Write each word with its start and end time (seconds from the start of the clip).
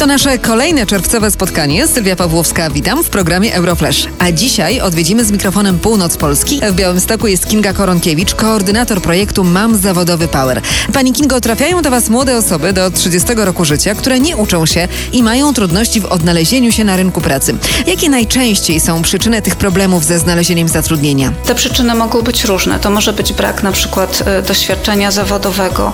To 0.00 0.06
nasze 0.06 0.38
kolejne 0.38 0.86
czerwcowe 0.86 1.30
spotkanie. 1.30 1.88
Sylwia 1.88 2.16
Pawłowska, 2.16 2.70
witam 2.70 3.04
w 3.04 3.08
programie 3.08 3.54
Euroflash. 3.54 4.06
A 4.18 4.32
dzisiaj 4.32 4.80
odwiedzimy 4.80 5.24
z 5.24 5.32
mikrofonem 5.32 5.78
północ 5.78 6.16
Polski. 6.16 6.60
W 6.70 6.74
Białymstoku 6.74 7.26
jest 7.26 7.48
Kinga 7.48 7.72
Koronkiewicz, 7.72 8.34
koordynator 8.34 9.02
projektu 9.02 9.44
Mam 9.44 9.76
Zawodowy 9.76 10.28
Power. 10.28 10.60
Pani 10.92 11.12
Kingo, 11.12 11.40
trafiają 11.40 11.82
do 11.82 11.90
Was 11.90 12.08
młode 12.08 12.36
osoby 12.36 12.72
do 12.72 12.90
30 12.90 13.28
roku 13.36 13.64
życia, 13.64 13.94
które 13.94 14.20
nie 14.20 14.36
uczą 14.36 14.66
się 14.66 14.88
i 15.12 15.22
mają 15.22 15.54
trudności 15.54 16.00
w 16.00 16.04
odnalezieniu 16.04 16.72
się 16.72 16.84
na 16.84 16.96
rynku 16.96 17.20
pracy. 17.20 17.54
Jakie 17.86 18.10
najczęściej 18.10 18.80
są 18.80 19.02
przyczyny 19.02 19.42
tych 19.42 19.56
problemów 19.56 20.04
ze 20.04 20.18
znalezieniem 20.18 20.68
zatrudnienia? 20.68 21.32
Te 21.46 21.54
przyczyny 21.54 21.94
mogą 21.94 22.22
być 22.22 22.44
różne. 22.44 22.78
To 22.78 22.90
może 22.90 23.12
być 23.12 23.32
brak 23.32 23.62
na 23.62 23.72
przykład 23.72 24.22
e, 24.26 24.42
doświadczenia 24.42 25.10
zawodowego 25.10 25.92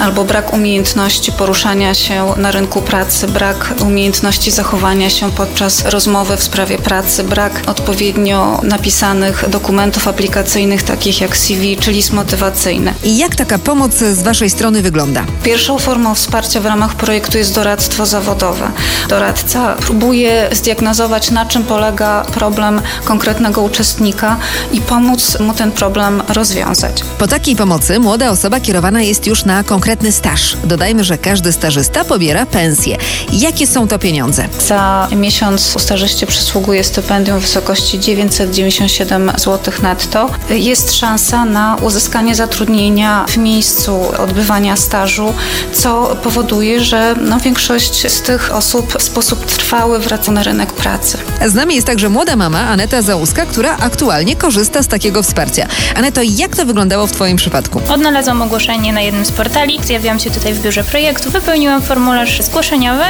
albo 0.00 0.24
brak 0.24 0.52
umiejętności 0.52 1.32
poruszania 1.32 1.94
się 1.94 2.26
na 2.36 2.50
rynku 2.50 2.82
pracy, 2.82 3.28
brak 3.28 3.47
umiejętności 3.80 4.50
zachowania 4.50 5.10
się 5.10 5.30
podczas 5.30 5.84
rozmowy 5.84 6.36
w 6.36 6.42
sprawie 6.42 6.78
pracy, 6.78 7.24
brak 7.24 7.62
odpowiednio 7.66 8.60
napisanych 8.62 9.44
dokumentów 9.48 10.08
aplikacyjnych 10.08 10.82
takich 10.82 11.20
jak 11.20 11.36
CV 11.36 11.76
czy 11.76 11.92
list 11.92 12.12
motywacyjny. 12.12 12.94
I 13.04 13.18
jak 13.18 13.36
taka 13.36 13.58
pomoc 13.58 13.94
z 13.94 14.22
Waszej 14.22 14.50
strony 14.50 14.82
wygląda? 14.82 15.24
Pierwszą 15.42 15.78
formą 15.78 16.14
wsparcia 16.14 16.60
w 16.60 16.66
ramach 16.66 16.94
projektu 16.94 17.38
jest 17.38 17.54
doradztwo 17.54 18.06
zawodowe. 18.06 18.70
Doradca 19.08 19.74
próbuje 19.74 20.48
zdiagnozować, 20.52 21.30
na 21.30 21.46
czym 21.46 21.64
polega 21.64 22.24
problem 22.34 22.80
konkretnego 23.04 23.62
uczestnika 23.62 24.36
i 24.72 24.80
pomóc 24.80 25.40
mu 25.40 25.54
ten 25.54 25.72
problem 25.72 26.22
rozwiązać. 26.28 27.04
Po 27.18 27.26
takiej 27.26 27.56
pomocy 27.56 27.98
młoda 28.00 28.30
osoba 28.30 28.60
kierowana 28.60 29.02
jest 29.02 29.26
już 29.26 29.44
na 29.44 29.64
konkretny 29.64 30.12
staż. 30.12 30.56
Dodajmy, 30.64 31.04
że 31.04 31.18
każdy 31.18 31.52
stażysta 31.52 32.04
pobiera 32.04 32.46
pensję. 32.46 32.96
Jakie 33.40 33.66
są 33.66 33.88
to 33.88 33.98
pieniądze? 33.98 34.48
Za 34.66 35.08
miesiąc 35.16 35.80
stażyście 35.80 36.26
przysługuje 36.26 36.84
stypendium 36.84 37.38
w 37.38 37.42
wysokości 37.42 38.00
997 38.00 39.32
zł 39.36 39.74
netto. 39.82 40.30
Jest 40.50 40.94
szansa 40.94 41.44
na 41.44 41.76
uzyskanie 41.82 42.34
zatrudnienia 42.34 43.24
w 43.28 43.36
miejscu 43.36 44.00
odbywania 44.18 44.76
stażu, 44.76 45.34
co 45.72 46.16
powoduje, 46.22 46.84
że 46.84 47.14
no, 47.20 47.40
większość 47.40 48.12
z 48.12 48.22
tych 48.22 48.54
osób 48.54 48.98
w 48.98 49.02
sposób 49.02 49.46
trwały 49.46 49.98
wraca 49.98 50.32
na 50.32 50.42
rynek 50.42 50.72
pracy. 50.72 51.18
Z 51.46 51.54
nami 51.54 51.74
jest 51.74 51.86
także 51.86 52.08
młoda 52.08 52.36
mama 52.36 52.60
Aneta 52.60 53.02
Załuska, 53.02 53.46
która 53.46 53.76
aktualnie 53.76 54.36
korzysta 54.36 54.82
z 54.82 54.88
takiego 54.88 55.22
wsparcia. 55.22 55.66
Aneto, 55.96 56.20
jak 56.24 56.56
to 56.56 56.66
wyglądało 56.66 57.06
w 57.06 57.12
Twoim 57.12 57.36
przypadku? 57.36 57.80
Odnalazłam 57.88 58.42
ogłoszenie 58.42 58.92
na 58.92 59.00
jednym 59.00 59.24
z 59.24 59.32
portali, 59.32 59.80
zjawiłam 59.84 60.18
się 60.18 60.30
tutaj 60.30 60.54
w 60.54 60.62
biurze 60.62 60.84
projektu, 60.84 61.30
wypełniłam 61.30 61.82
formularz 61.82 62.42
zgłoszeniowy, 62.42 63.04